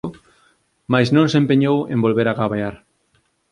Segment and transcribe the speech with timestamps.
[0.91, 2.75] Mais non se empeñou en volver a gabear.